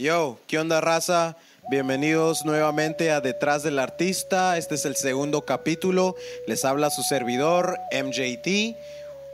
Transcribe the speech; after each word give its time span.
Yo, 0.00 0.38
¿qué 0.46 0.60
onda 0.60 0.80
raza? 0.80 1.36
Bienvenidos 1.68 2.44
nuevamente 2.44 3.10
a 3.10 3.20
Detrás 3.20 3.64
del 3.64 3.80
Artista. 3.80 4.56
Este 4.56 4.76
es 4.76 4.84
el 4.84 4.94
segundo 4.94 5.44
capítulo. 5.44 6.14
Les 6.46 6.64
habla 6.64 6.90
su 6.90 7.02
servidor, 7.02 7.76
MJT. 7.90 8.76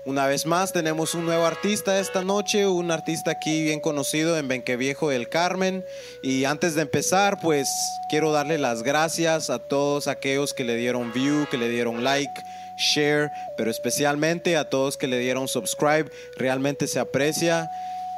Una 0.06 0.27
vez 0.27 0.46
más 0.46 0.72
tenemos 0.72 1.14
un 1.14 1.27
nuevo 1.27 1.45
artista 1.45 2.00
esta 2.00 2.22
noche, 2.22 2.66
un 2.66 2.90
artista 2.90 3.32
aquí 3.32 3.62
bien 3.62 3.79
conocido 3.79 4.38
en 4.38 4.48
Benqueviejo 4.48 5.11
del 5.11 5.29
Carmen. 5.29 5.84
Y 6.22 6.46
antes 6.46 6.74
de 6.74 6.80
empezar, 6.80 7.40
pues 7.42 7.68
quiero 8.08 8.32
darle 8.32 8.56
las 8.56 8.82
gracias 8.82 9.50
a 9.50 9.58
todos 9.58 10.08
aquellos 10.08 10.54
que 10.54 10.64
le 10.64 10.76
dieron 10.76 11.12
view, 11.12 11.46
que 11.50 11.58
le 11.58 11.68
dieron 11.68 12.02
like, 12.02 12.42
share, 12.78 13.30
pero 13.58 13.70
especialmente 13.70 14.56
a 14.56 14.70
todos 14.70 14.96
que 14.96 15.08
le 15.08 15.18
dieron 15.18 15.46
subscribe. 15.46 16.10
Realmente 16.38 16.86
se 16.86 17.00
aprecia 17.00 17.68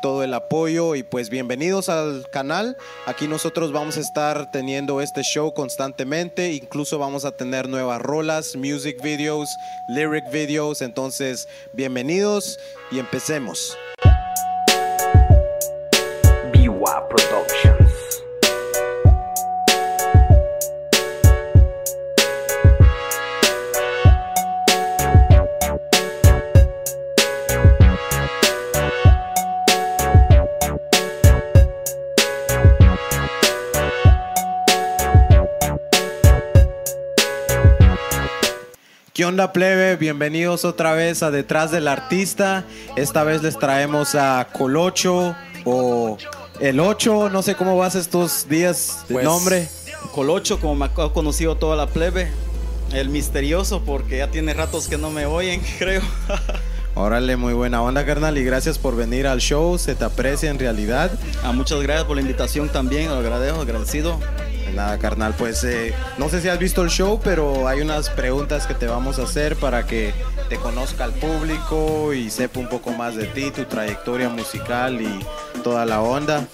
todo 0.00 0.22
el 0.22 0.34
apoyo 0.34 0.94
y 0.94 1.02
pues 1.02 1.30
bienvenidos 1.30 1.88
al 1.88 2.28
canal. 2.30 2.77
Aquí 3.06 3.28
nosotros 3.28 3.73
vamos 3.73 3.96
a 3.96 4.00
estar 4.00 4.50
teniendo 4.50 5.00
este 5.00 5.23
show 5.23 5.52
constantemente, 5.54 6.52
incluso 6.52 6.98
vamos 6.98 7.24
a 7.24 7.32
tener 7.32 7.68
nuevas 7.68 8.01
rolas, 8.01 8.56
music 8.56 9.02
videos, 9.02 9.56
lyric 9.88 10.30
videos, 10.30 10.82
entonces 10.82 11.48
bienvenidos 11.73 12.59
y 12.90 12.98
empecemos. 12.98 13.77
¿Qué 39.16 39.24
onda 39.24 39.50
plebe? 39.50 39.96
Bienvenidos 39.96 40.66
otra 40.66 40.92
vez 40.92 41.22
a 41.22 41.30
Detrás 41.30 41.70
del 41.70 41.88
Artista. 41.88 42.66
Esta 42.96 43.24
vez 43.24 43.42
les 43.42 43.59
traemos 43.59 44.14
a 44.14 44.46
Colocho 44.52 45.34
o 45.64 46.18
El 46.60 46.80
8, 46.80 47.30
no 47.30 47.40
sé 47.40 47.54
cómo 47.54 47.78
vas 47.78 47.94
estos 47.94 48.46
días 48.46 49.06
de 49.09 49.14
Pues, 49.14 49.24
nombre. 49.24 49.70
Colocho, 50.14 50.60
como 50.60 50.74
me 50.74 50.84
ha 50.84 50.90
conocido 50.92 51.56
toda 51.56 51.76
la 51.76 51.87
plebe. 51.87 52.30
El 52.92 53.09
misterioso, 53.09 53.82
porque 53.87 54.18
ya 54.18 54.30
tiene 54.30 54.52
ratos 54.52 54.87
que 54.87 54.98
no 54.98 55.09
me 55.09 55.24
oyen, 55.24 55.62
creo. 55.78 56.02
Órale, 56.94 57.38
muy 57.38 57.54
buena 57.54 57.80
onda 57.80 58.04
carnal 58.04 58.37
y 58.37 58.44
gracias 58.44 58.76
por 58.76 58.96
venir 58.96 59.26
al 59.26 59.40
show, 59.40 59.78
se 59.78 59.94
te 59.94 60.04
aprecia 60.04 60.50
en 60.50 60.59
realidad. 60.59 61.10
Ah, 61.42 61.52
muchas 61.52 61.80
gracias 61.80 62.04
por 62.04 62.16
la 62.16 62.20
invitación 62.20 62.68
también, 62.68 63.09
lo 63.09 63.14
agradezco, 63.14 63.62
agradecido. 63.62 64.20
Nada 64.75 64.98
carnal, 64.98 65.34
pues 65.38 65.64
eh, 65.64 65.94
no 66.19 66.28
sé 66.28 66.41
si 66.41 66.48
has 66.48 66.59
visto 66.59 66.82
el 66.82 66.91
show, 66.91 67.20
pero 67.22 67.66
hay 67.66 67.81
unas 67.81 68.10
preguntas 68.10 68.66
que 68.66 68.75
te 68.75 68.86
vamos 68.86 69.19
a 69.19 69.22
hacer 69.22 69.56
para 69.56 69.86
que 69.86 70.12
te 70.48 70.56
conozca 70.56 71.04
el 71.04 71.12
público 71.12 72.12
y 72.12 72.28
sepa 72.31 72.60
un 72.60 72.69
poco 72.69 72.91
más 72.91 73.16
de 73.16 73.25
ti, 73.26 73.50
tu 73.50 73.64
trayectoria 73.64 74.28
musical 74.28 75.00
y 75.00 75.25
toda 75.62 75.87
la 75.87 76.03
onda. 76.03 76.47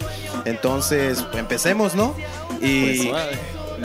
Entonces, 0.45 1.25
empecemos, 1.35 1.95
¿no? 1.95 2.15
Y 2.61 3.09
Pues, 3.09 3.27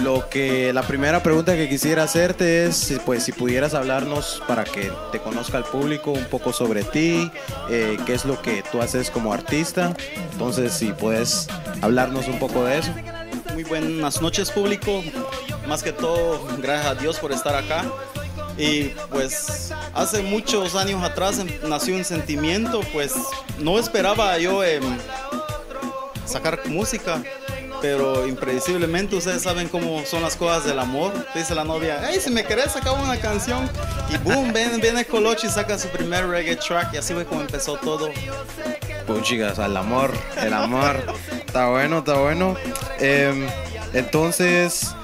lo 0.04 0.30
que 0.30 0.72
la 0.74 0.84
primera 0.84 1.24
pregunta 1.24 1.56
que 1.56 1.68
quisiera 1.68 2.04
hacerte 2.04 2.66
es, 2.68 2.94
pues, 3.06 3.24
si 3.24 3.32
pudieras 3.32 3.74
hablarnos 3.74 4.44
para 4.48 4.64
que 4.64 4.92
te 5.12 5.20
conozca 5.20 5.58
el 5.58 5.64
público 5.64 6.12
un 6.12 6.26
poco 6.26 6.54
sobre 6.54 6.84
ti, 6.84 7.32
eh, 7.72 7.98
qué 8.06 8.14
es 8.14 8.24
lo 8.26 8.40
que 8.42 8.64
tú 8.72 8.82
haces 8.82 9.10
como 9.10 9.34
artista. 9.34 9.96
Entonces, 10.34 10.74
si 10.74 10.92
puedes 10.94 11.48
hablarnos 11.82 12.28
un 12.28 12.38
poco 12.38 12.64
de 12.64 12.78
eso. 12.78 12.92
Muy 13.58 13.64
buenas 13.64 14.22
noches, 14.22 14.52
público. 14.52 15.04
Más 15.68 15.82
que 15.82 15.92
todo, 15.92 16.46
gracias 16.60 16.86
a 16.86 16.94
Dios 16.94 17.18
por 17.18 17.32
estar 17.32 17.56
acá. 17.56 17.86
Y 18.56 18.90
pues 19.10 19.74
hace 19.96 20.22
muchos 20.22 20.76
años 20.76 21.04
atrás 21.04 21.44
nació 21.68 21.96
un 21.96 22.06
sentimiento, 22.06 22.82
pues 22.94 23.16
no 23.58 23.80
esperaba 23.80 24.38
yo 24.38 24.64
em, 24.64 24.84
sacar 26.24 26.68
música, 26.68 27.24
pero 27.82 28.28
impredeciblemente 28.28 29.16
ustedes 29.16 29.42
saben 29.42 29.70
cómo 29.70 30.06
son 30.06 30.22
las 30.22 30.36
cosas 30.36 30.64
del 30.66 30.78
amor. 30.78 31.12
Dice 31.34 31.56
la 31.56 31.64
novia, 31.64 32.00
hey, 32.08 32.20
si 32.22 32.30
me 32.30 32.44
querés 32.44 32.74
sacar 32.74 32.94
una 32.94 33.18
canción. 33.18 33.68
Y 34.12 34.18
boom, 34.18 34.54
viene, 34.54 34.78
viene 34.78 35.04
Colocho 35.04 35.48
y 35.48 35.50
saca 35.50 35.80
su 35.80 35.88
primer 35.88 36.28
reggae 36.28 36.58
track 36.58 36.94
y 36.94 36.98
así 36.98 37.16
fue 37.16 37.26
como 37.26 37.42
empezó 37.42 37.76
todo. 37.78 38.12
Puchigas, 39.08 39.58
al 39.58 39.76
amor, 39.76 40.14
el 40.40 40.54
amor. 40.54 41.02
está 41.44 41.70
bueno, 41.70 42.00
está 42.00 42.20
bueno. 42.20 42.56
Em, 43.00 43.46
entonces, 43.94 44.96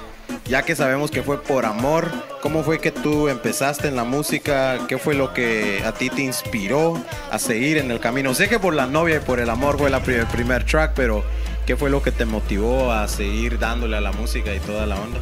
ya 0.46 0.62
que 0.62 0.76
sabemos 0.76 1.10
que 1.10 1.22
fue 1.22 1.42
por 1.42 1.64
amor, 1.64 2.10
¿cómo 2.42 2.62
fue 2.62 2.80
que 2.80 2.90
tú 2.90 3.28
empezaste 3.28 3.88
en 3.88 3.96
la 3.96 4.04
música? 4.04 4.78
¿Qué 4.88 4.98
fue 4.98 5.14
lo 5.14 5.32
que 5.32 5.82
a 5.84 5.92
ti 5.92 6.10
te 6.10 6.22
inspiró 6.22 7.02
a 7.30 7.38
seguir 7.38 7.78
en 7.78 7.90
el 7.90 8.00
camino? 8.00 8.34
Sé 8.34 8.48
que 8.48 8.58
por 8.58 8.74
la 8.74 8.86
novia 8.86 9.16
y 9.16 9.20
por 9.20 9.40
el 9.40 9.50
amor 9.50 9.78
fue 9.78 9.90
la 9.90 9.98
el 9.98 10.26
primer 10.26 10.64
track, 10.64 10.92
pero 10.94 11.24
¿qué 11.66 11.76
fue 11.76 11.90
lo 11.90 12.02
que 12.02 12.12
te 12.12 12.24
motivó 12.24 12.92
a 12.92 13.08
seguir 13.08 13.58
dándole 13.58 13.96
a 13.96 14.00
la 14.00 14.12
música 14.12 14.54
y 14.54 14.60
toda 14.60 14.86
la 14.86 14.96
onda? 14.96 15.20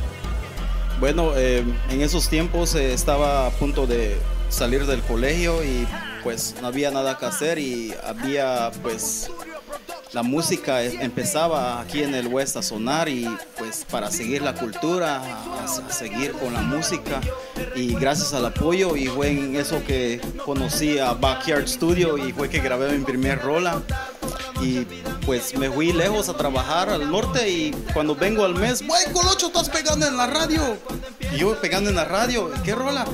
Bueno, 0.99 1.33
eh, 1.37 1.65
en 1.91 2.01
esos 2.01 2.29
tiempos 2.29 2.75
eh, 2.75 2.93
estaba 2.93 3.47
a 3.47 3.51
punto 3.51 3.87
de 3.87 4.17
salir 4.49 4.87
del 4.87 5.01
colegio 5.01 5.65
y 5.65 5.87
pues 6.23 6.55
no 6.61 6.69
había 6.69 6.91
nada 6.91 7.19
que 7.19 7.27
hacer 7.27 7.59
y 7.59 7.93
había 8.05 8.71
pues 8.83 9.31
la 10.13 10.23
música 10.23 10.83
empezaba 10.83 11.81
aquí 11.81 12.03
en 12.03 12.15
el 12.15 12.27
West 12.27 12.57
a 12.57 12.63
sonar 12.63 13.09
y 13.09 13.29
pues 13.59 13.87
para 13.91 14.11
seguir 14.11 14.43
la 14.43 14.55
cultura, 14.55 15.23
a, 15.23 15.65
a 15.65 15.93
seguir 15.93 16.33
con 16.33 16.53
la 16.53 16.61
música 16.61 17.21
y 17.75 17.95
gracias 17.95 18.35
al 18.35 18.45
apoyo 18.45 18.97
y 18.97 19.07
fue 19.07 19.31
en 19.31 19.57
eso 19.57 19.83
que 19.85 20.21
conocí 20.45 20.99
a 20.99 21.13
Backyard 21.13 21.67
Studio 21.67 22.19
y 22.19 22.33
fue 22.33 22.51
que 22.51 22.61
grabé 22.61 22.97
mi 22.97 23.05
primer 23.05 23.41
rola 23.41 23.83
y 24.61 24.87
pues 25.25 25.57
me 25.57 25.71
fui 25.71 25.93
lejos 25.93 26.29
a 26.29 26.37
trabajar 26.37 26.91
al 26.91 27.11
norte 27.11 27.49
y 27.49 27.71
cuando 27.93 28.15
vengo 28.15 28.45
al 28.45 28.55
mes, 28.55 28.87
¡Güey, 28.87 29.13
Colocho, 29.13 29.47
estás 29.47 29.69
pegando 29.69 30.07
en 30.07 30.17
la 30.17 30.27
radio! 30.27 30.77
Y 31.33 31.39
yo 31.39 31.59
pegando 31.61 31.91
en 31.91 31.97
la 31.97 32.05
radio, 32.05 32.51
¿qué 32.65 32.75
rola? 32.75 33.07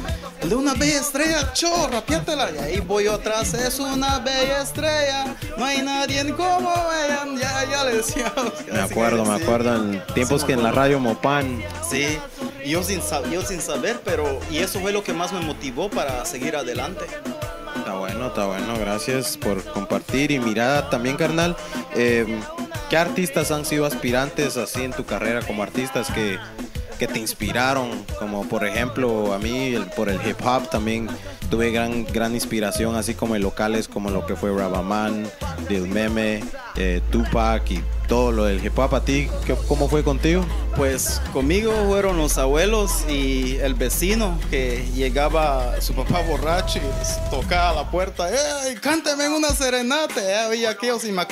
De 0.48 0.54
una 0.54 0.72
bella 0.72 1.00
estrella, 1.00 1.52
cho, 1.52 1.88
rapiátela. 1.88 2.50
Y 2.50 2.58
ahí 2.58 2.80
voy 2.80 3.06
atrás, 3.06 3.52
es 3.52 3.78
una 3.78 4.18
bella 4.20 4.62
estrella, 4.62 5.36
no 5.58 5.64
hay 5.66 5.82
nadie 5.82 6.32
como 6.32 6.72
ella. 7.04 7.26
Ya, 7.38 7.70
ya 7.70 7.84
le 7.84 7.96
decía. 7.96 8.32
Me 8.72 8.80
acuerdo, 8.80 9.26
me 9.26 9.34
acuerdo 9.34 9.76
en 9.76 10.02
tiempos 10.14 10.40
Sí, 10.40 10.46
que 10.46 10.52
en 10.54 10.62
la 10.62 10.72
radio 10.72 11.00
Mopan. 11.00 11.62
Sí, 11.88 12.18
yo 12.64 12.82
sin, 12.82 13.02
yo 13.30 13.42
sin 13.42 13.60
saber, 13.60 14.00
pero 14.02 14.40
y 14.50 14.58
eso 14.58 14.80
fue 14.80 14.90
lo 14.90 15.04
que 15.04 15.12
más 15.12 15.34
me 15.34 15.40
motivó 15.40 15.90
para 15.90 16.24
seguir 16.24 16.56
adelante. 16.56 17.04
Está 17.76 17.94
bueno, 17.94 18.28
está 18.28 18.46
bueno, 18.46 18.78
gracias 18.78 19.36
por 19.36 19.62
compartir. 19.64 20.30
Y 20.30 20.38
mira 20.38 20.88
también, 20.88 21.16
carnal, 21.16 21.58
eh, 21.94 22.40
¿qué 22.88 22.96
artistas 22.96 23.50
han 23.50 23.66
sido 23.66 23.84
aspirantes 23.84 24.56
así 24.56 24.82
en 24.82 24.92
tu 24.92 25.04
carrera 25.04 25.42
como 25.42 25.62
artistas 25.62 26.10
que, 26.10 26.38
que 26.98 27.06
te 27.06 27.18
inspiraron? 27.18 28.04
Como 28.18 28.46
por 28.48 28.66
ejemplo, 28.66 29.32
a 29.32 29.38
mí 29.38 29.76
por 29.96 30.08
el 30.08 30.16
hip 30.26 30.44
hop 30.44 30.68
también 30.68 31.08
tuve 31.50 31.70
gran, 31.70 32.04
gran 32.04 32.34
inspiración, 32.34 32.96
así 32.96 33.14
como 33.14 33.36
en 33.36 33.42
locales 33.42 33.88
como 33.88 34.10
lo 34.10 34.26
que 34.26 34.36
fue 34.36 34.52
Rabaman, 34.52 35.24
Lil 35.68 35.88
Meme, 35.88 36.42
eh, 36.78 37.00
Tupac 37.10 37.70
y 37.72 37.82
todo 38.06 38.32
lo 38.32 38.44
del 38.44 38.64
hip 38.64 38.78
hop. 38.78 38.94
¿A 38.94 39.04
ti 39.04 39.28
qué- 39.46 39.56
cómo 39.66 39.88
fue 39.88 40.02
contigo? 40.02 40.44
Pues 40.76 41.20
conmigo 41.32 41.72
fueron 41.88 42.16
los 42.16 42.38
abuelos 42.38 43.04
y 43.08 43.56
el 43.56 43.74
vecino 43.74 44.38
que 44.48 44.86
llegaba 44.94 45.80
su 45.80 45.92
papá 45.92 46.20
borracho 46.22 46.78
y 46.78 46.80
pues, 46.82 47.18
tocaba 47.30 47.72
la 47.82 47.90
puerta. 47.90 48.28
¡Ey, 48.30 48.76
cántame 48.76 49.24
en 49.26 49.32
una 49.32 49.48
serenata! 49.50 50.20
Eh, 50.22 50.46
oía 50.48 50.70
aquellos 50.70 51.04
y 51.04 51.12
me- 51.12 51.26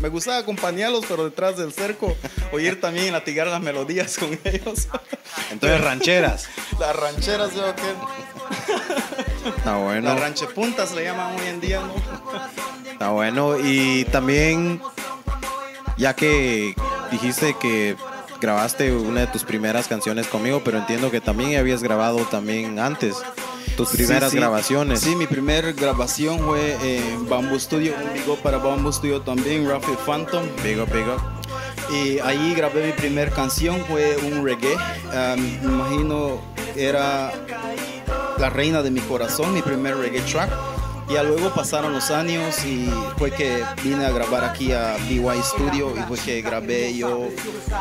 me 0.00 0.08
gustaba 0.08 0.38
acompañarlos, 0.38 1.04
pero 1.08 1.24
detrás 1.24 1.56
del 1.58 1.72
cerco, 1.72 2.16
oír 2.52 2.80
también 2.80 3.06
y 3.08 3.10
latigar 3.10 3.48
las 3.48 3.60
melodías 3.60 4.16
con 4.16 4.38
ellos. 4.44 4.88
Entonces, 5.50 5.80
rancheras. 5.82 6.46
Las 6.78 6.94
rancheras, 6.96 7.54
yo 7.54 7.74
que. 7.74 7.82
Está 9.56 9.76
bueno. 9.78 10.08
Las 10.10 10.20
ranchepuntas 10.20 10.92
le 10.94 11.04
llaman 11.04 11.34
hoy 11.40 11.46
en 11.46 11.60
día, 11.60 11.80
¿no? 11.80 11.94
Está 12.96 13.10
bueno. 13.10 13.58
Y 13.62 14.04
también, 14.06 14.80
ya 15.98 16.16
que 16.16 16.74
dijiste 17.10 17.54
que 17.60 17.94
grabaste 18.40 18.90
una 18.96 19.20
de 19.20 19.26
tus 19.26 19.44
primeras 19.44 19.86
canciones 19.86 20.26
conmigo, 20.28 20.62
pero 20.64 20.78
entiendo 20.78 21.10
que 21.10 21.20
también 21.20 21.60
habías 21.60 21.82
grabado 21.82 22.20
también 22.30 22.78
antes 22.78 23.16
tus 23.76 23.90
primeras 23.90 24.30
Sí, 24.30 24.36
sí. 24.36 24.40
grabaciones. 24.40 25.00
Sí, 25.00 25.14
mi 25.14 25.26
primer 25.26 25.74
grabación 25.74 26.38
fue 26.38 26.78
en 26.80 27.28
Bamboo 27.28 27.58
Studio, 27.60 27.92
un 28.26 28.36
para 28.38 28.56
Bamboo 28.56 28.90
Studio 28.90 29.20
también, 29.20 29.68
Rafael 29.68 29.98
Phantom. 30.06 30.46
Y 31.92 32.18
ahí 32.20 32.54
grabé 32.54 32.86
mi 32.86 32.92
primer 32.92 33.30
canción, 33.30 33.84
fue 33.90 34.16
un 34.16 34.42
reggae. 34.42 34.74
Um, 34.74 35.42
me 35.66 35.72
imagino 35.74 36.40
era 36.74 37.30
La 38.38 38.48
Reina 38.48 38.80
de 38.80 38.90
mi 38.90 39.00
Corazón, 39.00 39.52
mi 39.52 39.60
primer 39.60 39.98
reggae 39.98 40.22
track. 40.22 40.50
Ya 41.08 41.22
luego 41.22 41.50
pasaron 41.54 41.92
los 41.92 42.10
años 42.10 42.64
y 42.64 42.90
fue 43.16 43.30
que 43.30 43.64
vine 43.84 44.04
a 44.04 44.10
grabar 44.10 44.44
aquí 44.44 44.72
a 44.72 44.96
BY 45.08 45.40
Studio 45.42 45.94
y 45.96 46.00
fue 46.02 46.18
que 46.18 46.42
grabé 46.42 46.96
yo 46.96 47.28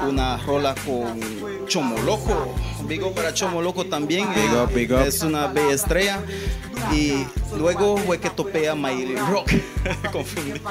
una 0.08 0.38
rola 0.38 0.76
con 0.86 1.20
Chomo 1.68 1.98
Loco. 2.04 2.54
Big 2.88 3.04
up 3.04 3.16
para 3.16 3.34
Chomo 3.34 3.62
Loco 3.62 3.86
también. 3.86 4.28
Big 4.36 4.54
up, 4.54 4.72
big 4.72 4.94
up. 4.94 5.02
Es 5.02 5.24
una 5.24 5.48
bella 5.48 5.74
estrella. 5.74 6.24
Y 6.94 7.26
luego 7.58 7.98
fue 7.98 8.20
que 8.20 8.30
topé 8.30 8.70
a 8.70 8.76
Miley 8.76 9.16
Rock. 9.16 9.52
Confundí. 10.12 10.62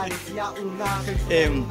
Em, 1.29 1.65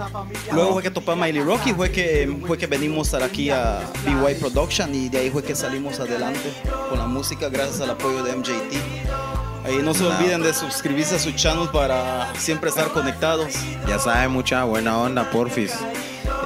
luego 0.51 0.74
fue 0.74 0.83
que 0.83 0.91
topé 0.91 1.12
a 1.13 1.15
Miley 1.15 1.44
Rock 1.44 1.68
y 1.68 1.74
fue 1.74 1.91
que, 1.91 2.39
fue 2.45 2.57
que 2.57 2.68
venimos 2.68 3.13
a 3.13 3.24
aquí 3.24 3.50
a 3.50 3.79
BY 4.06 4.36
Production 4.36 4.94
y 4.94 5.07
de 5.07 5.19
ahí 5.19 5.29
fue 5.29 5.44
que 5.44 5.56
salimos 5.56 6.00
adelante 6.01 6.51
con 6.89 7.00
la 7.00 7.06
música 7.06 7.47
gracias 7.47 7.79
al 7.79 7.91
apoyo 7.91 8.21
de 8.21 8.36
MJT. 8.36 9.32
Ahí 9.65 9.77
no 9.81 9.94
se 9.94 10.06
olviden 10.06 10.42
de 10.44 10.54
suscribirse 10.54 11.15
a 11.15 11.19
su 11.19 11.31
channel 11.31 11.69
para 11.71 12.33
siempre 12.38 12.69
estar 12.69 12.89
conectados. 12.89 13.54
Ya 13.88 13.98
sabe, 13.98 14.27
mucha 14.27 14.63
buena 14.65 14.98
onda, 14.98 15.30
porfis. 15.31 15.74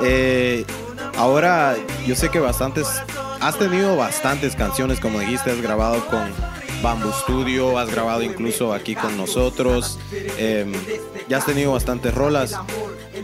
Eh, 0.04 0.66
ahora, 1.18 1.75
yo 2.06 2.16
sé 2.16 2.30
que 2.30 2.40
bastantes, 2.40 2.88
has 3.40 3.58
tenido 3.58 3.96
bastantes 3.96 4.56
canciones, 4.56 5.00
como 5.00 5.19
dijiste, 5.19 5.50
has 5.52 5.62
grabado 5.62 6.06
con 6.08 6.31
Bamboo 6.84 7.12
Studio, 7.12 7.80
has 7.80 7.90
grabado 7.90 8.22
incluso 8.22 8.72
aquí 8.74 8.94
con 8.96 9.18
nosotros, 9.18 9.98
eh, 10.12 10.72
ya 11.28 11.38
has 11.38 11.46
tenido 11.46 11.72
bastantes 11.72 12.14
rolas. 12.14 12.54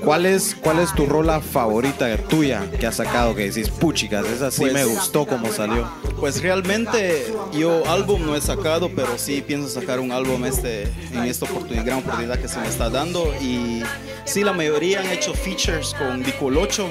¿Cuál 0.03 0.25
es, 0.25 0.55
¿Cuál 0.59 0.79
es 0.79 0.91
tu 0.93 1.05
rola 1.05 1.39
favorita 1.39 2.17
tuya 2.17 2.69
que 2.79 2.87
has 2.87 2.95
sacado? 2.95 3.35
Que 3.35 3.49
decís, 3.51 3.69
puchicas, 3.69 4.25
esa 4.25 4.49
sí 4.51 4.61
Pues- 4.61 4.73
me 4.73 4.85
gustó 4.85 5.25
como 5.27 5.51
salió. 5.53 5.87
Pues 6.23 6.41
realmente 6.41 7.25
yo 7.51 7.85
álbum 7.85 8.25
no 8.25 8.33
he 8.33 8.39
sacado, 8.39 8.89
pero 8.95 9.17
sí 9.17 9.43
pienso 9.45 9.67
sacar 9.67 9.99
un 9.99 10.13
álbum 10.13 10.45
este, 10.45 10.83
en 11.11 11.25
esta 11.25 11.43
oportunidad, 11.43 11.85
gran 11.85 11.99
oportunidad 11.99 12.39
que 12.39 12.47
se 12.47 12.61
me 12.61 12.69
está 12.69 12.89
dando. 12.89 13.33
Y 13.41 13.83
sí, 14.23 14.41
la 14.41 14.53
mayoría 14.53 15.01
han 15.01 15.07
hecho 15.07 15.33
features 15.33 15.93
con 15.93 16.23
Dicolocho. 16.23 16.89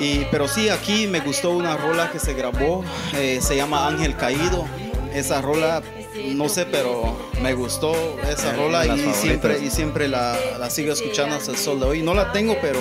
Y, 0.00 0.24
pero 0.30 0.48
sí, 0.48 0.70
aquí 0.70 1.06
me 1.06 1.20
gustó 1.20 1.50
una 1.50 1.76
rola 1.76 2.10
que 2.10 2.18
se 2.18 2.32
grabó, 2.32 2.82
eh, 3.14 3.38
se 3.42 3.54
llama 3.54 3.86
Ángel 3.86 4.16
Caído. 4.16 4.64
Esa 5.12 5.42
rola, 5.42 5.82
no 6.28 6.48
sé, 6.48 6.64
pero 6.64 7.14
me 7.42 7.52
gustó 7.52 7.92
esa 8.26 8.54
rola 8.54 8.86
y 8.86 9.12
siempre, 9.12 9.62
y 9.62 9.68
siempre 9.68 10.08
la, 10.08 10.38
la 10.58 10.70
sigo 10.70 10.94
escuchando 10.94 11.36
hasta 11.36 11.50
el 11.50 11.58
sol 11.58 11.80
de 11.80 11.84
hoy. 11.84 12.02
No 12.02 12.14
la 12.14 12.32
tengo, 12.32 12.56
pero 12.62 12.80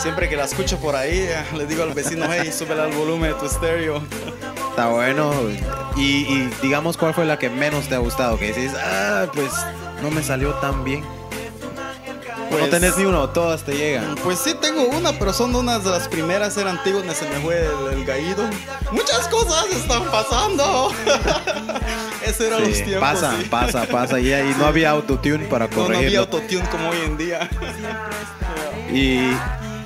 siempre 0.00 0.28
que 0.28 0.34
la 0.34 0.46
escucho 0.46 0.78
por 0.78 0.96
ahí, 0.96 1.16
eh, 1.16 1.44
le 1.56 1.66
digo 1.66 1.84
al 1.84 1.94
vecino, 1.94 2.26
hey, 2.28 2.50
súbele 2.52 2.82
al 2.82 2.92
volumen 2.92 3.34
de 3.34 3.38
tu 3.38 3.46
estéreo. 3.46 4.02
Está 4.80 4.92
bueno. 4.92 5.30
Y, 5.96 6.00
y 6.24 6.50
digamos, 6.62 6.96
¿cuál 6.96 7.12
fue 7.12 7.26
la 7.26 7.38
que 7.38 7.50
menos 7.50 7.88
te 7.88 7.96
ha 7.96 7.98
gustado? 7.98 8.38
Que 8.38 8.46
decís, 8.50 8.72
ah, 8.82 9.26
pues 9.34 9.52
no 10.00 10.10
me 10.10 10.22
salió 10.22 10.54
tan 10.54 10.84
bien. 10.84 11.02
no 11.02 12.48
Pues- 12.48 12.70
tenés 12.70 12.96
ni 12.96 13.04
uno, 13.04 13.28
todas 13.28 13.62
te 13.62 13.74
llegan. 13.74 14.14
Pues 14.24 14.38
sí 14.38 14.54
tengo 14.58 14.84
una, 14.84 15.12
pero 15.12 15.34
son 15.34 15.54
unas 15.54 15.84
de 15.84 15.90
las 15.90 16.08
primeras, 16.08 16.56
eran 16.56 16.78
antiguas, 16.78 17.02
donde 17.02 17.14
se 17.14 17.28
me 17.28 17.40
fue 17.40 17.58
el, 17.60 17.98
el 17.98 18.04
gallido. 18.06 18.42
Muchas 18.90 19.28
cosas 19.28 19.66
están 19.70 20.02
pasando. 20.04 20.90
Eso 22.26 22.44
era 22.46 22.58
los 22.58 22.74
Sí, 22.74 22.84
tiempos. 22.84 23.06
pasa, 23.10 23.34
sí. 23.38 23.48
pasa, 23.50 23.84
pasa. 23.84 24.18
Y, 24.18 24.32
y 24.32 24.54
no 24.56 24.64
había 24.64 24.90
autotune 24.92 25.44
para 25.44 25.66
No, 25.68 25.76
no 25.76 25.82
había 25.82 25.94
corregirlo. 25.94 26.20
autotune 26.20 26.68
como 26.70 26.88
hoy 26.88 26.98
en 27.04 27.18
día. 27.18 27.50
y 28.90 29.30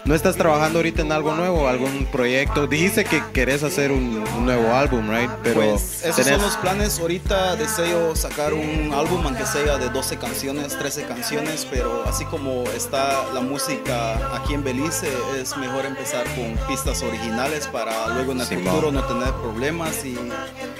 no 0.04 0.14
estás 0.14 0.36
trabajando 0.36 0.78
ahorita 0.80 1.02
en 1.02 1.12
algo 1.12 1.34
nuevo, 1.34 1.66
algún 1.66 2.06
proyecto. 2.06 2.66
Dijiste 2.66 3.04
que 3.04 3.22
querés 3.32 3.62
hacer 3.62 3.90
un, 3.90 4.22
un 4.36 4.44
nuevo 4.44 4.72
álbum, 4.74 5.08
right? 5.10 5.30
Pero 5.42 5.60
Pues 5.62 6.04
esos 6.04 6.16
tenés- 6.26 6.32
son 6.34 6.42
los 6.42 6.56
planes. 6.58 6.98
Ahorita 6.98 7.56
deseo 7.56 8.14
sacar 8.14 8.52
un 8.52 8.92
álbum, 8.94 9.22
aunque 9.24 9.46
sea 9.46 9.78
de 9.78 9.88
12 9.88 10.18
canciones, 10.18 10.76
13 10.78 11.04
canciones, 11.04 11.66
pero 11.70 12.04
así 12.06 12.24
como 12.26 12.64
está 12.76 13.24
la 13.32 13.40
música 13.40 14.36
aquí 14.36 14.52
en 14.54 14.62
Belice, 14.62 15.08
es 15.40 15.56
mejor 15.56 15.86
empezar 15.86 16.24
con 16.34 16.54
pistas 16.68 17.02
originales 17.02 17.66
para 17.68 18.08
luego 18.08 18.32
en 18.32 18.40
el 18.40 18.46
futuro 18.46 18.92
no 18.92 19.02
tener 19.04 19.32
problemas. 19.34 20.04
Y 20.04 20.18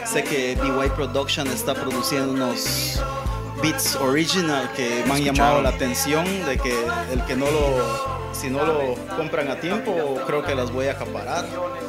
sé 0.05 0.23
que 0.25 0.55
BY 0.57 0.91
Production 0.97 1.47
está 1.49 1.73
produciendo 1.75 2.33
unos 2.33 3.01
beats 3.65 3.97
original 3.97 4.71
que 4.77 5.03
me 5.07 5.15
han 5.15 5.25
llamado 5.25 5.63
la 5.63 5.71
atención 5.71 6.27
de 6.45 6.59
que 6.59 6.75
el 7.11 7.25
que 7.25 7.35
no 7.35 7.47
lo 7.51 8.35
si 8.35 8.51
no 8.51 8.63
lo 8.67 8.95
compran 9.17 9.49
a 9.51 9.59
tiempo 9.59 10.21
creo 10.27 10.45
que 10.45 10.55
las 10.55 10.71
voy 10.71 10.89
a 10.89 10.93
acaparar 10.93 11.47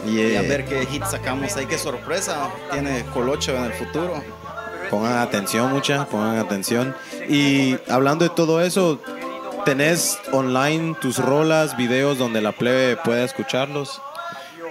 y 0.08 0.16
Yeah. 0.16 0.40
a 0.40 0.44
ver 0.44 0.64
qué 0.64 0.86
hit 0.86 1.04
sacamos 1.04 1.58
ahí 1.58 1.66
qué 1.66 1.78
sorpresa 1.78 2.50
tiene 2.72 3.04
Colocho 3.14 3.54
en 3.58 3.66
el 3.66 3.74
futuro 3.74 4.24
Pongan 4.90 5.18
atención, 5.18 5.74
mucha, 5.74 6.06
pongan 6.06 6.38
atención. 6.38 6.96
Y 7.28 7.76
hablando 7.90 8.24
de 8.24 8.30
todo 8.30 8.62
eso, 8.62 9.02
¿tenés 9.66 10.20
online 10.32 10.96
tus 11.02 11.18
rolas, 11.18 11.76
videos 11.76 12.20
donde 12.20 12.40
la 12.40 12.52
plebe 12.52 12.96
pueda 12.96 13.24
escucharlos? 13.24 14.00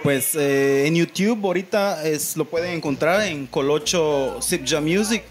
pues 0.04 0.34
eh, 0.34 0.86
en 0.86 0.94
YouTube 0.94 1.44
ahorita 1.44 2.04
es, 2.04 2.36
lo 2.36 2.44
pueden 2.44 2.76
encontrar 2.76 3.22
en 3.22 3.46
Colocho 3.46 4.36
Sipja 4.40 4.80
Music 4.80 5.24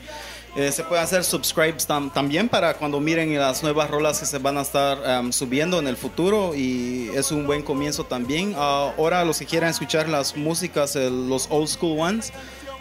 Eh, 0.56 0.72
se 0.72 0.84
pueden 0.84 1.04
hacer 1.04 1.24
subscribes 1.24 1.88
tam- 1.90 2.14
también 2.14 2.48
para 2.48 2.76
cuando 2.76 3.00
miren 3.00 3.36
las 3.40 3.64
nuevas 3.64 3.90
rolas 3.90 4.20
que 4.20 4.28
se 4.28 4.38
van 4.38 4.58
a 4.60 4.62
estar 4.62 5.00
um, 5.20 5.32
subiendo 5.32 5.80
en 5.80 5.88
el 5.88 5.98
futuro 5.98 6.54
y 6.54 7.10
es 7.16 7.32
un 7.32 7.48
buen 7.48 7.64
comienzo 7.64 8.04
también. 8.04 8.54
Ah, 8.56 8.94
ahora 8.96 9.26
los 9.26 9.40
que 9.40 9.48
quieran 9.48 9.72
escuchar 9.72 10.08
las 10.08 10.38
músicas, 10.38 10.96
los 10.96 11.48
old 11.50 11.68
school 11.68 12.00
ones, 12.00 12.32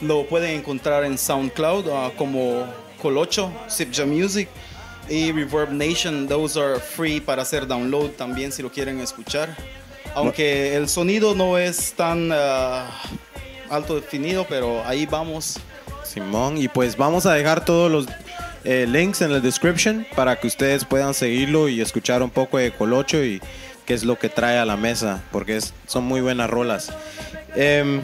lo 0.02 0.26
pueden 0.26 0.58
encontrar 0.58 1.04
en 1.04 1.16
SoundCloud 1.16 1.88
ah, 1.90 2.10
como 2.18 2.66
Colocho, 3.00 3.50
Sipja 3.68 4.04
Music 4.04 4.50
y 5.08 5.32
Reverb 5.32 5.70
Nation. 5.72 6.28
Those 6.28 6.60
are 6.60 6.78
free 6.78 7.20
para 7.20 7.40
hacer 7.40 7.66
download 7.66 8.10
también 8.10 8.52
si 8.52 8.62
lo 8.62 8.70
quieren 8.70 9.00
escuchar. 9.00 9.56
Aunque 10.14 10.76
el 10.76 10.90
sonido 10.90 11.34
no 11.34 11.56
es 11.56 11.94
tan 11.94 12.28
ah, 12.34 12.86
alto 13.70 13.94
definido, 13.94 14.44
pero 14.46 14.84
ahí 14.84 15.06
vamos. 15.06 15.58
Simón, 16.04 16.58
y 16.58 16.68
pues 16.68 16.96
vamos 16.96 17.26
a 17.26 17.34
dejar 17.34 17.64
todos 17.64 17.90
los 17.90 18.06
eh, 18.64 18.86
links 18.88 19.22
en 19.22 19.32
la 19.32 19.40
description 19.40 20.06
para 20.14 20.38
que 20.38 20.46
ustedes 20.46 20.84
puedan 20.84 21.14
seguirlo 21.14 21.68
y 21.68 21.80
escuchar 21.80 22.22
un 22.22 22.30
poco 22.30 22.58
de 22.58 22.72
Colocho 22.72 23.22
y 23.24 23.40
qué 23.86 23.94
es 23.94 24.04
lo 24.04 24.18
que 24.18 24.28
trae 24.28 24.58
a 24.58 24.64
la 24.64 24.76
mesa, 24.76 25.22
porque 25.32 25.58
son 25.86 26.04
muy 26.04 26.20
buenas 26.20 26.48
rolas. 26.50 26.92
Em, 27.56 28.00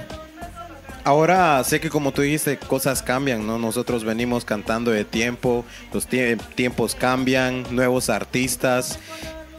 ahora 1.05 1.63
sé 1.65 1.81
que 1.81 1.91
como 1.91 2.13
tú 2.13 2.23
dijiste, 2.23 2.59
cosas 2.59 3.03
cambian, 3.03 3.47
¿no? 3.47 3.59
Nosotros 3.59 4.05
venimos 4.05 4.45
cantando 4.45 4.91
de 4.91 5.05
tiempo, 5.05 5.65
los 5.93 6.09
tie- 6.09 6.39
tiempos 6.55 6.95
cambian, 6.95 7.65
nuevos 7.71 8.11
artistas. 8.11 8.99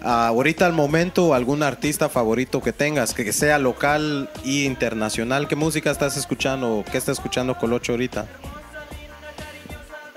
Ah, 0.01 0.27
ahorita 0.27 0.65
al 0.65 0.73
momento, 0.73 1.33
algún 1.33 1.61
artista 1.61 2.07
favorito 2.07 2.61
que 2.61 2.71
tengas, 2.71 3.13
que 3.13 3.33
sea 3.33 3.59
local 3.59 4.29
e 4.45 4.63
internacional, 4.63 5.47
¿qué 5.47 5.57
música 5.57 5.91
estás 5.91 6.15
escuchando? 6.15 6.85
¿Qué 6.89 6.97
está 6.97 7.11
escuchando 7.11 7.57
Colocho 7.57 7.91
ahorita? 7.93 8.25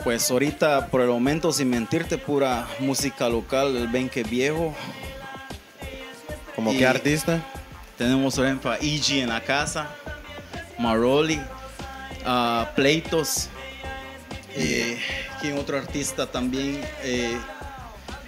Pues 0.04 0.30
ahorita, 0.30 0.86
por 0.86 1.00
el 1.00 1.08
momento, 1.08 1.52
sin 1.52 1.70
mentirte, 1.70 2.16
pura 2.16 2.66
música 2.78 3.28
local, 3.28 3.76
el 3.76 3.88
Benque 3.88 4.22
Viejo. 4.22 4.74
¿Como 6.54 6.72
qué 6.72 6.86
artista? 6.86 7.40
Tenemos, 7.98 8.36
por 8.36 8.44
ejemplo, 8.44 8.70
a 8.70 8.76
EG 8.76 9.20
en 9.22 9.28
la 9.30 9.40
casa, 9.40 9.90
Maroli, 10.78 11.40
a 12.24 12.70
Pleitos. 12.76 13.48
Eh, 14.54 14.98
¿Quién 15.40 15.58
otro 15.58 15.76
artista 15.78 16.26
también? 16.30 16.80
eh, 17.02 17.36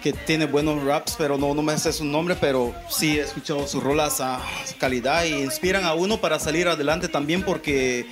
que 0.05 0.13
tiene 0.13 0.45
buenos 0.45 0.83
raps, 0.83 1.15
pero 1.17 1.35
no, 1.35 1.55
no 1.55 1.63
me 1.63 1.75
sé 1.79 1.91
su 1.91 2.05
nombre, 2.05 2.37
pero 2.39 2.75
sí 2.89 3.17
he 3.17 3.21
escuchado 3.21 3.65
sus 3.65 3.81
rolas 3.81 4.21
a 4.21 4.39
calidad 4.77 5.23
y 5.25 5.33
inspiran 5.33 5.83
a 5.83 5.95
uno 5.95 6.21
para 6.21 6.37
salir 6.37 6.67
adelante 6.67 7.07
también 7.07 7.41
porque 7.41 8.05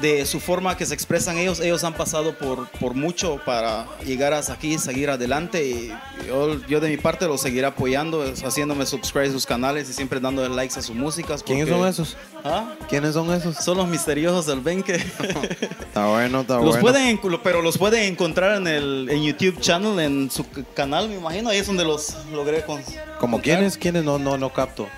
de 0.00 0.26
su 0.26 0.40
forma 0.40 0.76
que 0.76 0.84
se 0.86 0.94
expresan 0.94 1.38
ellos, 1.38 1.60
ellos 1.60 1.84
han 1.84 1.94
pasado 1.94 2.36
por, 2.36 2.68
por 2.80 2.94
mucho 2.94 3.40
para 3.44 3.86
llegar 4.04 4.32
hasta 4.32 4.52
aquí, 4.54 4.78
seguir 4.78 5.08
adelante 5.10 5.66
y 5.66 5.92
yo, 6.26 6.60
yo 6.66 6.80
de 6.80 6.88
mi 6.88 6.96
parte 6.96 7.26
los 7.26 7.40
seguiré 7.40 7.66
apoyando, 7.66 8.24
haciéndome 8.44 8.86
subscribe 8.86 9.28
a 9.28 9.32
sus 9.32 9.46
canales 9.46 9.88
y 9.88 9.92
siempre 9.92 10.18
dándole 10.20 10.54
likes 10.54 10.78
a 10.78 10.82
sus 10.82 10.96
músicas. 10.96 11.42
¿Quiénes 11.42 11.68
porque- 11.68 11.78
son 11.80 11.88
esos? 11.88 12.16
¿Ah? 12.44 12.74
¿Quiénes 12.88 13.14
son 13.14 13.32
esos? 13.32 13.56
Son 13.56 13.76
los 13.78 13.88
misteriosos 13.88 14.46
del 14.46 14.60
Benque. 14.60 14.94
Está 15.94 16.06
bueno, 16.08 16.40
está 16.40 16.54
Los 16.56 16.80
bueno. 16.80 16.80
pueden, 16.80 17.20
pero 17.42 17.62
los 17.62 17.78
pueden 17.78 18.12
encontrar 18.12 18.56
en 18.56 18.66
el 18.66 19.08
en 19.10 19.22
YouTube 19.22 19.60
channel, 19.60 19.98
en 20.00 20.30
su 20.30 20.44
canal, 20.74 21.08
me 21.08 21.14
imagino. 21.16 21.50
Ahí 21.50 21.58
es 21.58 21.66
donde 21.68 21.84
los 21.84 22.16
logré 22.32 22.62
con. 22.64 22.82
¿Como 23.20 23.40
quiénes? 23.40 23.78
¿Quiénes? 23.78 24.02
No, 24.04 24.18
no, 24.18 24.36
no 24.36 24.52
capto. 24.52 24.88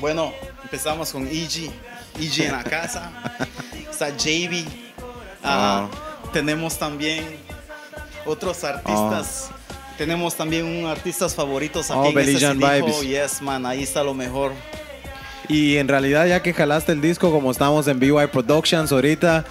Bueno, 0.00 0.32
empezamos 0.64 1.12
con 1.12 1.26
EG. 1.28 1.70
EG 2.18 2.40
en 2.46 2.52
la 2.52 2.64
casa. 2.64 3.12
Está 3.90 4.10
JB. 4.16 4.64
Ah, 5.42 5.88
Tenemos 6.32 6.78
también 6.78 7.24
otros 8.26 8.62
artistas. 8.64 9.50
Tenemos 9.98 10.34
también 10.34 10.64
un 10.64 10.86
artistas 10.86 11.34
favoritos 11.34 11.90
aquí 11.90 12.12
Oh, 12.14 12.18
en 12.18 12.38
CD. 12.38 12.54
Vibes. 12.54 13.02
Yes, 13.02 13.42
man, 13.42 13.66
ahí 13.66 13.82
está 13.82 14.02
lo 14.02 14.14
mejor. 14.14 14.52
Y 15.48 15.76
en 15.78 15.88
realidad, 15.88 16.26
ya 16.26 16.40
que 16.42 16.54
jalaste 16.54 16.92
el 16.92 17.00
disco, 17.00 17.30
como 17.32 17.50
estamos 17.50 17.86
en 17.88 17.98
BY 17.98 18.28
Productions 18.32 18.92
ahorita, 18.92 19.44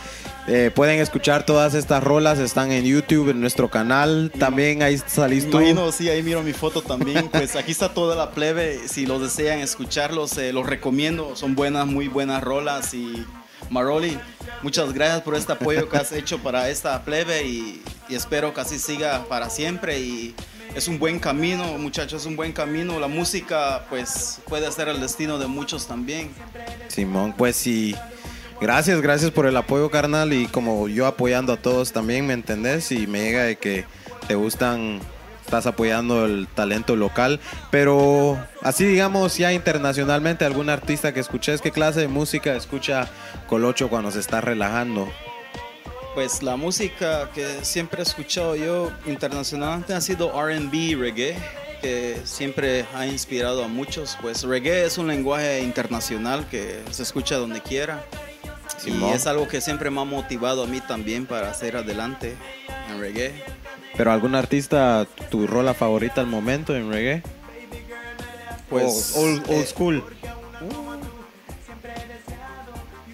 Eh, 0.51 0.71
pueden 0.73 0.99
escuchar 0.99 1.45
todas 1.45 1.75
estas 1.75 2.03
rolas, 2.03 2.39
están 2.39 2.71
en 2.71 2.83
YouTube, 2.83 3.29
en 3.29 3.39
nuestro 3.39 3.69
canal. 3.69 4.31
También 4.39 4.81
ahí 4.81 4.97
salís 4.97 5.47
tú. 5.47 5.59
Imagino, 5.59 5.91
sí, 5.91 6.09
ahí 6.09 6.23
miro 6.23 6.41
mi 6.41 6.53
foto 6.53 6.81
también. 6.81 7.29
Pues 7.29 7.55
aquí 7.55 7.71
está 7.71 7.93
toda 7.93 8.15
la 8.15 8.31
plebe. 8.31 8.87
Si 8.87 9.05
los 9.05 9.21
desean 9.21 9.59
escucharlos, 9.59 10.35
eh, 10.39 10.51
los 10.51 10.65
recomiendo. 10.65 11.35
Son 11.35 11.53
buenas, 11.53 11.85
muy 11.85 12.07
buenas 12.07 12.41
rolas. 12.41 12.95
Y 12.95 13.23
Maroli, 13.69 14.17
muchas 14.61 14.93
gracias 14.93 15.21
por 15.21 15.35
este 15.35 15.53
apoyo 15.53 15.87
que 15.89 15.97
has 15.97 16.11
hecho 16.11 16.39
para 16.39 16.69
esta 16.69 17.03
plebe 17.03 17.45
y, 17.45 17.81
espero 18.09 18.53
que 18.53 18.61
así 18.61 18.79
siga 18.79 19.25
para 19.29 19.49
siempre. 19.49 19.99
Y 19.99 20.35
es 20.75 20.87
un 20.87 20.97
buen 20.97 21.19
camino, 21.19 21.77
muchachos, 21.77 22.21
es 22.21 22.27
un 22.27 22.35
buen 22.35 22.51
camino. 22.51 22.99
La 22.99 23.07
música, 23.07 23.85
pues, 23.89 24.41
puede 24.47 24.71
ser 24.71 24.87
el 24.87 24.99
destino 24.99 25.37
de 25.37 25.47
muchos 25.47 25.87
también. 25.87 26.31
Simón, 26.87 27.33
pues 27.37 27.55
sí. 27.55 27.95
Gracias, 28.59 29.01
gracias 29.01 29.31
por 29.31 29.45
el 29.45 29.55
apoyo, 29.55 29.89
carnal. 29.89 30.33
Y 30.33 30.47
como 30.47 30.87
yo 30.87 31.05
apoyando 31.05 31.53
a 31.53 31.57
todos 31.57 31.93
también, 31.93 32.27
¿me 32.27 32.33
entendés? 32.33 32.91
Y 32.91 33.07
me 33.07 33.21
llega 33.21 33.43
de 33.43 33.57
que 33.57 33.85
te 34.27 34.35
gustan, 34.35 34.99
estás 35.49 35.65
apoyando 35.65 36.25
el 36.25 36.47
talento 36.47 36.95
local. 36.95 37.39
Pero 37.71 38.37
así, 38.61 38.85
digamos, 38.85 39.35
ya 39.37 39.51
internacionalmente, 39.51 40.45
algún 40.45 40.69
artista 40.69 41.11
que 41.11 41.19
escuches, 41.19 41.59
¿qué 41.59 41.71
clase 41.71 42.01
de 42.01 42.07
música 42.07 42.55
escucha 42.55 43.09
Colocho 43.47 43.89
cuando 43.89 44.11
se 44.11 44.19
está 44.19 44.41
relajando? 44.41 45.11
Pues 46.13 46.43
la 46.43 46.55
música 46.55 47.31
que 47.33 47.65
siempre 47.65 48.01
he 48.01 48.03
escuchado 48.03 48.55
yo 48.55 48.91
internacionalmente 49.07 49.93
ha 49.93 50.01
sido 50.01 50.29
RB, 50.29 50.99
reggae, 50.99 51.35
que 51.81 52.17
siempre 52.25 52.85
ha 52.93 53.07
inspirado 53.07 53.63
a 53.63 53.67
muchos. 53.67 54.17
Pues 54.21 54.43
reggae 54.43 54.85
es 54.85 54.99
un 54.99 55.07
lenguaje 55.07 55.61
internacional 55.61 56.47
que 56.47 56.83
se 56.91 57.01
escucha 57.01 57.37
donde 57.37 57.61
quiera. 57.61 58.03
Simón. 58.77 59.09
Y 59.09 59.13
es 59.13 59.25
algo 59.25 59.47
que 59.47 59.61
siempre 59.61 59.89
me 59.89 59.99
ha 60.01 60.05
motivado 60.05 60.63
a 60.63 60.67
mí 60.67 60.79
también 60.79 61.25
para 61.25 61.49
hacer 61.49 61.75
adelante 61.75 62.35
en 62.91 62.99
reggae. 62.99 63.58
Pero 63.99 64.13
algún 64.13 64.33
artista, 64.33 65.05
tu 65.29 65.45
rola 65.45 65.73
favorita 65.73 66.21
al 66.21 66.27
momento 66.27 66.73
en 66.73 66.89
reggae? 66.89 67.21
Pues 68.69 69.13
old, 69.17 69.43
old 69.49 69.51
eh, 69.51 69.65
school. 69.65 70.03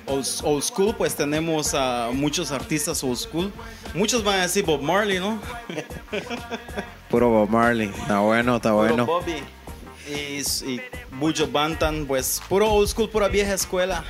old, 0.05 0.27
old 0.43 0.61
school, 0.61 0.95
pues 0.95 1.15
tenemos 1.15 1.73
a 1.73 2.11
muchos 2.13 2.51
artistas 2.51 3.03
old 3.03 3.17
school. 3.17 3.51
Muchos 3.95 4.23
van 4.23 4.41
a 4.41 4.41
decir 4.43 4.63
Bob 4.63 4.83
Marley, 4.83 5.17
¿no? 5.17 5.39
Puro 7.09 7.31
Bob 7.31 7.49
Marley. 7.49 7.87
Está 7.87 8.19
bueno, 8.19 8.57
está 8.57 8.69
Puro 8.69 8.83
bueno. 8.83 9.05
Bobby. 9.07 9.41
Y, 10.07 10.41
y 10.71 10.81
Bujo 11.13 11.47
Bantan, 11.51 12.05
pues 12.05 12.39
puro 12.47 12.71
old 12.71 12.87
school, 12.87 13.09
pura 13.09 13.27
vieja 13.27 13.55
escuela. 13.55 14.03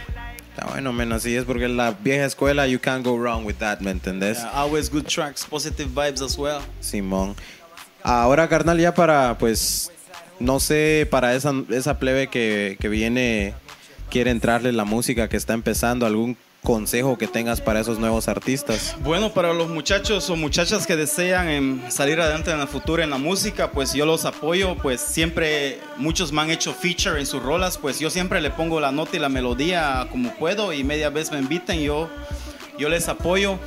Está 0.55 0.67
bueno, 0.67 0.93
menos 0.93 1.17
así 1.17 1.35
es 1.35 1.43
porque 1.43 1.67
la 1.67 1.91
vieja 1.91 2.23
escuela, 2.23 2.65
you 2.65 2.79
can't 2.79 3.05
go 3.05 3.17
wrong 3.17 3.45
with 3.45 3.55
that, 3.55 3.81
¿me 3.81 3.91
entendés? 3.91 4.37
Yeah, 4.37 4.51
always 4.51 4.89
good 4.89 5.03
tracks, 5.05 5.43
positive 5.45 5.89
vibes 5.89 6.21
as 6.21 6.37
well. 6.37 6.61
Simón. 6.79 7.35
Ahora, 8.01 8.47
carnal, 8.47 8.79
ya 8.79 8.93
para, 8.93 9.37
pues, 9.37 9.91
no 10.39 10.61
sé, 10.61 11.09
para 11.11 11.35
esa, 11.35 11.51
esa 11.71 11.99
plebe 11.99 12.27
que, 12.27 12.77
que 12.79 12.87
viene, 12.87 13.53
quiere 14.09 14.31
entrarle 14.31 14.71
la 14.71 14.85
música 14.85 15.27
que 15.27 15.35
está 15.35 15.53
empezando, 15.53 16.05
algún 16.05 16.37
consejo 16.65 17.17
que 17.17 17.27
tengas 17.27 17.61
para 17.61 17.79
esos 17.79 17.97
nuevos 17.97 18.27
artistas. 18.27 18.97
Bueno, 18.99 19.31
para 19.31 19.53
los 19.53 19.69
muchachos 19.69 20.29
o 20.29 20.35
muchachas 20.35 20.85
que 20.85 20.97
desean 20.97 21.47
em, 21.47 21.89
salir 21.89 22.19
adelante 22.19 22.51
en 22.51 22.59
el 22.59 22.67
futuro 22.67 23.01
en 23.01 23.09
la 23.09 23.17
música, 23.17 23.71
pues 23.71 23.93
yo 23.93 24.05
los 24.05 24.25
apoyo, 24.25 24.75
pues 24.75 24.99
siempre 24.99 25.79
muchos 25.95 26.33
me 26.33 26.41
han 26.41 26.51
hecho 26.51 26.73
feature 26.73 27.17
en 27.17 27.25
sus 27.25 27.41
rolas, 27.41 27.77
pues 27.77 27.99
yo 27.99 28.09
siempre 28.09 28.41
le 28.41 28.49
pongo 28.49 28.81
la 28.81 28.91
nota 28.91 29.15
y 29.15 29.19
la 29.19 29.29
melodía 29.29 30.07
como 30.11 30.33
puedo 30.35 30.73
y 30.73 30.83
media 30.83 31.09
vez 31.09 31.31
me 31.31 31.39
inviten, 31.39 31.79
yo, 31.79 32.09
yo 32.77 32.89
les 32.89 33.07
apoyo 33.07 33.57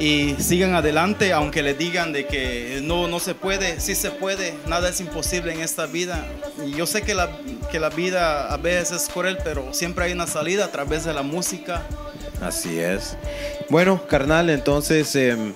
y 0.00 0.34
sigan 0.38 0.74
adelante, 0.74 1.32
aunque 1.32 1.62
le 1.62 1.74
digan 1.74 2.12
de 2.12 2.26
que 2.26 2.80
no, 2.82 3.06
no 3.06 3.20
se 3.20 3.34
puede, 3.34 3.80
sí 3.80 3.94
se 3.94 4.10
puede, 4.10 4.54
nada 4.66 4.88
es 4.88 5.00
imposible 5.00 5.52
en 5.52 5.60
esta 5.60 5.86
vida. 5.86 6.26
Y 6.66 6.72
yo 6.72 6.86
sé 6.86 7.02
que 7.02 7.14
la, 7.14 7.30
que 7.70 7.78
la 7.78 7.90
vida 7.90 8.52
a 8.52 8.56
veces 8.56 9.02
es 9.02 9.08
cruel, 9.10 9.36
pero 9.44 9.74
siempre 9.74 10.06
hay 10.06 10.12
una 10.12 10.26
salida 10.26 10.64
a 10.64 10.72
través 10.72 11.04
de 11.04 11.12
la 11.12 11.22
música. 11.22 11.86
Así 12.40 12.78
es. 12.78 13.16
Bueno, 13.68 14.00
carnal, 14.08 14.50
entonces, 14.50 15.14
em, 15.14 15.52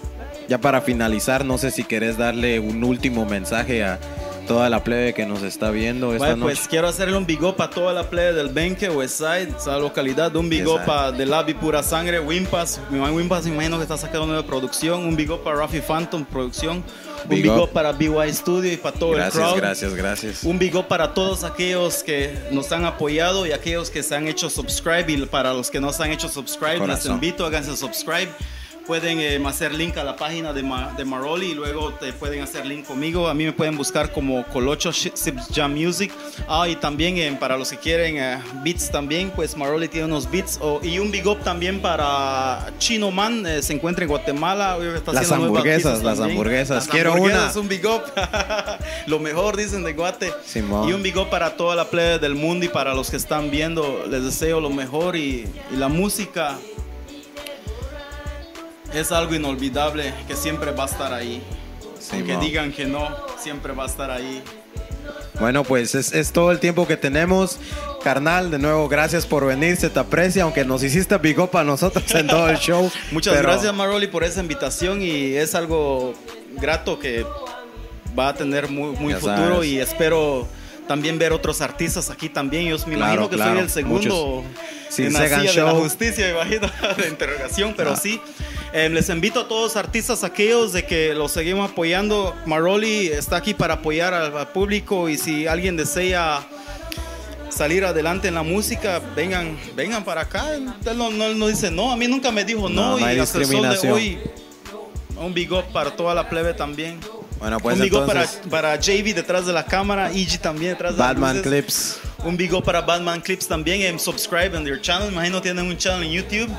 ya 0.48 0.58
para 0.58 0.82
finalizar, 0.82 1.44
no 1.44 1.58
sé 1.58 1.70
si 1.70 1.84
querés 1.84 2.18
darle 2.18 2.60
un 2.60 2.84
último 2.84 3.24
mensaje 3.24 3.82
a 3.82 3.98
toda 4.46 4.68
la 4.70 4.84
plebe 4.84 5.14
que 5.14 5.26
nos 5.26 5.42
está 5.42 5.70
viendo 5.70 6.12
esta 6.12 6.24
Vaya, 6.26 6.36
noche. 6.36 6.54
pues 6.56 6.68
quiero 6.68 6.88
hacerle 6.88 7.16
un 7.16 7.26
big 7.26 7.42
up 7.42 7.60
a 7.60 7.70
toda 7.70 7.92
la 7.92 8.08
playa 8.10 8.32
del 8.32 8.48
Benque, 8.48 8.88
Westside, 8.90 9.54
esa 9.56 9.78
localidad, 9.78 10.34
un 10.36 10.48
big 10.48 10.66
up 10.66 10.80
Exacto. 10.80 10.92
a 10.92 11.16
The 11.16 11.26
Lab 11.26 11.48
y 11.48 11.54
Pura 11.54 11.82
Sangre, 11.82 12.20
Wimpas, 12.20 12.80
mi 12.90 12.98
man 12.98 13.12
Wimpas 13.14 13.44
me 13.46 13.52
imagino 13.54 13.76
que 13.78 13.82
está 13.84 13.96
sacando 13.96 14.26
nueva 14.26 14.44
producción, 14.44 15.04
un 15.04 15.16
big 15.16 15.30
up 15.30 15.42
para 15.42 15.56
Rafi 15.56 15.80
Phantom 15.80 16.24
Producción, 16.24 16.84
un 17.24 17.28
Big 17.30 17.42
big, 17.42 17.52
up. 17.52 17.62
up. 17.62 17.70
para 17.70 17.92
BY 17.92 18.32
Studio 18.34 18.72
y 18.72 18.76
para 18.76 18.96
todo 18.98 19.12
Gracias, 19.12 19.34
el 19.36 19.40
crowd. 19.42 19.56
gracias, 19.56 19.94
gracias. 19.94 20.44
Un 20.44 20.58
big 20.58 20.76
up 20.76 20.86
para 20.88 21.14
todos 21.14 21.42
aquellos 21.44 22.02
que 22.02 22.34
nos 22.50 22.70
han 22.72 22.84
apoyado 22.84 23.46
y 23.46 23.52
aquellos 23.52 23.88
que 23.90 24.02
se 24.02 24.14
han 24.14 24.28
hecho 24.28 24.50
subscribe 24.50 25.10
y 25.10 25.16
para 25.24 25.54
los 25.54 25.70
que 25.70 25.80
no 25.80 25.90
se 25.92 26.02
han 26.02 26.10
hecho 26.12 26.28
subscribe, 26.28 26.72
les 26.72 26.80
Corazón. 26.80 27.12
invito, 27.14 27.46
háganse 27.46 27.76
subscribe. 27.76 28.28
Pueden 28.86 29.18
eh, 29.18 29.40
hacer 29.46 29.72
link 29.72 29.96
a 29.96 30.04
la 30.04 30.14
página 30.14 30.52
de, 30.52 30.62
Ma- 30.62 30.92
de 30.94 31.06
Maroli 31.06 31.52
y 31.52 31.54
luego 31.54 31.94
te 31.94 32.12
pueden 32.12 32.42
hacer 32.42 32.66
link 32.66 32.84
conmigo. 32.86 33.28
A 33.28 33.32
mí 33.34 33.44
me 33.44 33.52
pueden 33.52 33.78
buscar 33.78 34.12
como 34.12 34.44
Colocho 34.48 34.92
Sips 34.92 35.48
Jam 35.54 35.72
Music. 35.72 36.12
Ah, 36.48 36.68
y 36.68 36.76
también 36.76 37.16
eh, 37.16 37.34
para 37.40 37.56
los 37.56 37.70
que 37.70 37.78
quieren 37.78 38.18
eh, 38.18 38.38
beats 38.62 38.90
también, 38.90 39.30
pues 39.34 39.56
Maroli 39.56 39.88
tiene 39.88 40.06
unos 40.06 40.30
beats. 40.30 40.58
Oh, 40.60 40.80
y 40.82 40.98
un 40.98 41.10
big 41.10 41.26
up 41.26 41.38
también 41.42 41.80
para 41.80 42.70
Chino 42.78 43.10
Man, 43.10 43.46
se 43.62 43.72
encuentra 43.72 44.04
en 44.04 44.10
Guatemala. 44.10 44.76
Está 44.94 45.12
Las 45.14 45.32
hamburguesas, 45.32 46.02
las 46.02 46.20
hamburguesas. 46.20 46.76
Las 46.84 46.88
Quiero 46.88 47.12
hamburguesas, 47.14 47.52
una. 47.56 47.62
un 47.62 47.68
big 47.68 47.86
up. 47.86 48.02
Lo 49.06 49.18
mejor 49.18 49.56
dicen 49.56 49.82
de 49.82 49.94
Guate. 49.94 50.30
Simón. 50.44 50.88
Y 50.88 50.92
un 50.92 51.02
big 51.02 51.16
up 51.16 51.30
para 51.30 51.56
toda 51.56 51.74
la 51.74 51.86
plebe 51.88 52.18
del 52.18 52.34
mundo 52.34 52.66
y 52.66 52.68
para 52.68 52.92
los 52.94 53.10
que 53.10 53.16
están 53.16 53.50
viendo. 53.50 54.04
Les 54.10 54.22
deseo 54.24 54.60
lo 54.60 54.68
mejor 54.70 55.16
y, 55.16 55.46
y 55.72 55.76
la 55.76 55.88
música 55.88 56.58
es 58.94 59.12
algo 59.12 59.34
inolvidable 59.34 60.12
que 60.26 60.36
siempre 60.36 60.70
va 60.72 60.84
a 60.84 60.86
estar 60.86 61.12
ahí. 61.12 61.42
Aunque 62.12 62.26
Simón. 62.32 62.40
digan 62.44 62.72
que 62.72 62.84
no, 62.86 63.08
siempre 63.42 63.72
va 63.72 63.84
a 63.84 63.86
estar 63.86 64.10
ahí. 64.10 64.42
Bueno, 65.40 65.64
pues 65.64 65.94
es, 65.94 66.12
es 66.12 66.32
todo 66.32 66.50
el 66.52 66.60
tiempo 66.60 66.86
que 66.86 66.96
tenemos. 66.96 67.58
Carnal, 68.02 68.50
de 68.50 68.58
nuevo, 68.58 68.88
gracias 68.88 69.26
por 69.26 69.46
venir, 69.46 69.76
se 69.76 69.90
te 69.90 69.98
aprecia, 69.98 70.42
aunque 70.44 70.64
nos 70.64 70.82
hiciste 70.82 71.16
big 71.18 71.38
up 71.40 71.56
a 71.56 71.64
nosotros 71.64 72.04
en 72.14 72.26
todo 72.26 72.48
el 72.48 72.58
show. 72.58 72.90
Muchas 73.10 73.34
pero- 73.34 73.48
gracias 73.48 73.74
Maroli 73.74 74.06
por 74.06 74.22
esa 74.24 74.40
invitación 74.40 75.02
y 75.02 75.34
es 75.34 75.54
algo 75.54 76.14
grato 76.52 76.98
que 76.98 77.26
va 78.16 78.28
a 78.28 78.34
tener 78.34 78.68
muy, 78.68 78.90
muy 78.96 79.12
Ya 79.14 79.18
futuro 79.18 79.54
sabes. 79.56 79.68
y 79.70 79.80
espero 79.80 80.46
también 80.86 81.18
ver 81.18 81.32
otros 81.32 81.62
artistas 81.62 82.10
aquí 82.10 82.28
también. 82.28 82.66
Yo 82.68 82.76
me 82.86 82.94
Claro, 82.96 83.14
imagino 83.14 83.30
que 83.30 83.36
claro, 83.36 83.52
soy 83.54 83.62
el 83.62 83.70
segundo 83.70 84.44
Sí, 84.90 85.06
en 85.06 85.12
la 85.14 85.20
silla 85.24 85.38
de 85.38 85.44
la 85.44 85.52
Show. 85.72 85.80
justicia, 85.82 86.30
imagino, 86.30 86.70
de 86.98 87.08
interrogación, 87.08 87.74
pero 87.76 87.92
Ah. 87.92 87.96
sí. 87.96 88.20
Eh, 88.76 88.88
les 88.88 89.09
invito 89.09 89.38
a 89.38 89.47
todos 89.47 89.76
artistas 89.76 90.25
aquellos 90.25 90.73
de 90.73 90.85
que 90.85 91.14
los 91.14 91.31
seguimos 91.31 91.71
apoyando. 91.71 92.35
Maroli 92.45 93.07
está 93.07 93.37
aquí 93.37 93.54
para 93.54 93.75
apoyar 93.75 94.12
al, 94.12 94.37
al 94.37 94.49
público 94.49 95.09
y 95.09 95.16
si 95.16 95.47
alguien 95.47 95.76
desea 95.76 96.45
salir 97.50 97.85
adelante 97.85 98.26
en 98.26 98.35
la 98.35 98.43
música, 98.43 99.00
vengan, 99.14 99.57
vengan 99.76 100.02
para 100.04 100.23
acá. 100.23 100.57
Él 100.57 100.64
no, 100.97 101.09
no, 101.11 101.35
no 101.35 101.47
dice 101.47 101.71
no, 101.71 101.93
a 101.93 101.97
mí 101.97 102.09
nunca 102.09 102.33
me 102.33 102.45
dijo 102.45 102.69
No, 102.69 102.99
no, 102.99 103.12
y 103.12 103.16
hasta 103.21 103.38
el 103.38 103.47
sol 103.47 103.78
de 103.81 103.93
hoy 103.93 104.19
un 105.16 105.33
big 105.33 105.52
up 105.52 105.64
para 105.73 105.95
toda 105.95 106.12
la 106.12 106.28
plebe 106.28 106.52
también. 106.52 106.99
Bueno, 107.38 107.61
pues 107.61 107.76
un 107.76 107.83
big 107.83 107.95
up 107.95 108.07
para, 108.07 108.26
para 108.50 108.76
JV 108.76 109.14
detrás 109.14 109.47
de 109.47 109.52
la 109.52 109.64
cámara, 109.64 110.11
EG 110.11 110.40
también 110.40 110.73
detrás 110.73 110.95
de 110.95 110.99
las 110.99 111.09
Batman 111.11 111.37
luces. 111.37 111.52
Clips. 111.52 112.00
Un 112.25 112.37
big 112.37 112.52
up 112.52 112.64
para 112.64 112.81
Batman 112.81 113.21
Clips 113.21 113.47
también. 113.47 113.83
En 113.83 114.00
subscribe 114.00 114.57
en 114.57 114.64
their 114.64 114.81
channel. 114.81 115.12
Imagino 115.12 115.40
tienen 115.40 115.66
un 115.66 115.76
channel 115.76 116.04
en 116.07 116.12
YouTube. 116.12 116.50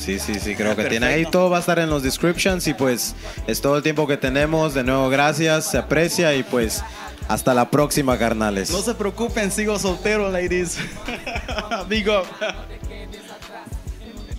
Sí, 0.00 0.18
sí, 0.18 0.34
sí, 0.40 0.54
creo 0.56 0.72
Ah, 0.72 0.76
que 0.76 0.84
tiene 0.86 1.06
ahí. 1.06 1.12
perfecto. 1.24 1.38
Todo 1.38 1.50
va 1.50 1.58
a 1.58 1.60
estar 1.60 1.78
en 1.78 1.90
los 1.90 2.02
descriptions 2.02 2.66
y 2.66 2.74
pues 2.74 3.14
es 3.46 3.60
todo 3.60 3.76
el 3.76 3.82
tiempo 3.82 4.06
que 4.06 4.16
tenemos. 4.16 4.74
De 4.74 4.82
nuevo, 4.82 5.08
gracias, 5.10 5.70
se 5.70 5.78
aprecia 5.78 6.34
y 6.34 6.42
pues 6.42 6.82
hasta 7.28 7.54
la 7.54 7.70
próxima, 7.70 8.18
carnales. 8.18 8.70
No 8.70 8.78
se 8.82 8.94
preocupen, 8.94 9.50
sigo 9.52 9.78
soltero, 9.78 10.30
ladies. 10.30 10.78
up. 11.70 11.88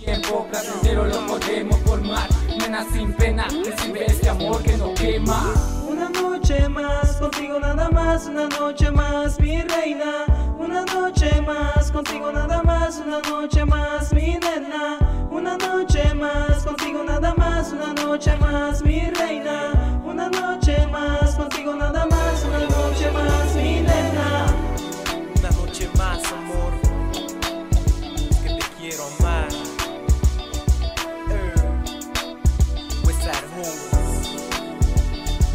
tiempo 0.04 0.46
placentero 0.50 1.04
lo 1.06 1.26
podemos 1.26 1.78
formar 1.82 2.28
Nena 2.58 2.84
sin 2.92 3.12
pena, 3.12 3.46
recibe 3.64 4.04
este 4.06 4.28
amor 4.28 4.60
que 4.62 4.76
no 4.76 4.92
quema 4.94 5.54
Una 5.88 6.08
noche 6.08 6.68
más, 6.68 7.16
contigo 7.18 7.60
nada 7.60 7.88
más 7.88 8.26
Una 8.26 8.48
noche 8.48 8.90
más, 8.90 9.38
mi 9.38 9.62
reina 9.62 10.26
Una 10.62 10.84
noche 10.84 11.42
más, 11.42 11.90
contigo 11.90 12.30
nada 12.30 12.62
más 12.62 13.02
Una 13.04 13.20
noche 13.20 13.64
más, 13.64 14.12
mi 14.12 14.38
nena. 14.38 14.98
Una 15.30 15.56
noche 15.58 16.14
más, 16.14 16.64
contigo 16.64 17.02
nada 17.02 17.34
más 17.34 17.72
Una 17.72 17.92
noche 17.94 18.36
más, 18.36 18.82
mi 18.82 19.00
reina. 19.10 19.72
Una 20.04 20.28
noche 20.28 20.86
más, 20.86 21.34
contigo 21.34 21.74
nada 21.74 22.06
más 22.06 22.11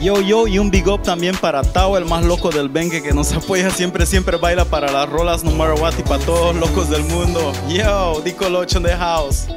Yo, 0.08 0.22
yo, 0.22 0.48
y 0.48 0.58
un 0.58 0.72
big 0.72 0.88
up 0.88 1.04
también 1.04 1.36
para 1.36 1.62
Tao, 1.64 1.98
el 1.98 2.06
más 2.06 2.24
loco 2.24 2.50
del 2.50 2.70
Bengue, 2.70 3.04
que 3.04 3.12
nos 3.12 3.34
apoya 3.34 3.70
siempre, 3.70 4.06
siempre 4.06 4.38
baila 4.38 4.64
para 4.64 4.90
las 4.90 5.10
rolas 5.10 5.44
no 5.44 5.52
matter 5.52 5.78
what 5.82 6.00
y 6.00 6.04
para 6.04 6.24
todos 6.24 6.56
los 6.56 6.70
locos 6.70 6.90
del 6.90 7.04
mundo. 7.04 7.52
Yo, 7.68 8.22
Dico 8.24 8.48
Locho 8.48 8.78
in 8.78 8.86
the 8.86 8.96
house. 8.96 9.50